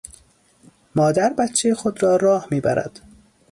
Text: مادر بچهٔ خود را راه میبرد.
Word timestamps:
مادر 0.95 1.33
بچهٔ 1.33 1.73
خود 1.75 2.03
را 2.03 2.15
راه 2.15 2.47
میبرد. 2.51 2.99